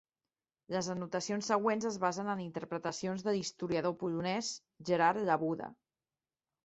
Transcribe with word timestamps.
Les 0.75 0.87
anotacions 0.93 1.49
següents 1.51 1.85
es 1.89 1.99
basen 2.05 2.31
en 2.33 2.41
interpretacions 2.45 3.27
de 3.29 3.35
l'historiador 3.35 3.95
polonès 4.01 4.51
Gerard 4.91 5.27
Labuda. 5.29 5.69